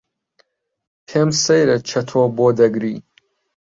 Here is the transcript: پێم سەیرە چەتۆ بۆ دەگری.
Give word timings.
پێم 1.07 1.29
سەیرە 1.43 1.77
چەتۆ 1.89 2.23
بۆ 2.35 2.47
دەگری. 2.59 2.97